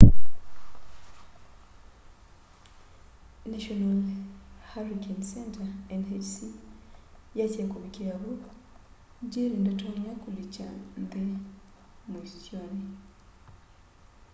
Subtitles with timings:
[3.53, 3.99] national
[4.69, 5.67] hurricane center
[5.99, 6.31] nhc
[7.37, 8.31] yasya kuvikia vu
[9.31, 10.67] jerry ndatonya kulikya
[11.01, 11.23] nthi
[12.11, 12.83] muisyoni